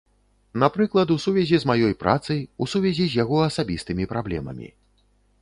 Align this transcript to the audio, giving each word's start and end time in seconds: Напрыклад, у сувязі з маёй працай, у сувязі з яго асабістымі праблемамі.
Напрыклад, 0.61 1.07
у 1.15 1.17
сувязі 1.25 1.59
з 1.63 1.69
маёй 1.73 1.93
працай, 2.05 2.39
у 2.65 2.69
сувязі 2.73 3.05
з 3.13 3.21
яго 3.23 3.37
асабістымі 3.51 4.11
праблемамі. 4.17 4.67